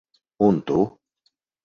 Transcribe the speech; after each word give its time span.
Un 0.45 0.57
tu? 0.71 0.79